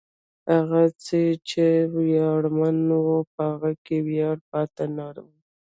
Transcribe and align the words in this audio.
هغه 0.51 0.81
څه 1.03 1.19
چې 1.49 1.63
ویاړمن 1.95 2.77
و، 3.03 3.07
په 3.33 3.41
هغه 3.51 3.71
کې 3.85 3.97
ویاړ 4.07 4.37
پاتې 4.51 4.85
نه 4.97 5.07
و. 5.25 5.27